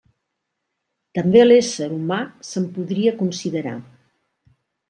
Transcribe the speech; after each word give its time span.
També 1.17 1.43
l'ésser 1.45 1.89
humà 1.97 2.19
se'n 2.53 2.67
podria 2.79 3.15
considerar. 3.23 3.79